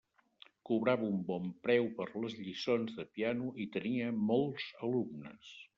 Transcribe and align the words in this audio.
Cobrava 0.69 1.05
un 1.15 1.19
bon 1.27 1.45
preu 1.67 1.85
per 1.99 2.07
les 2.23 2.39
lliçons 2.41 2.99
de 3.03 3.07
piano, 3.19 3.55
i 3.67 3.71
tenia 3.79 4.13
molts 4.33 4.71
alumnes. 4.89 5.59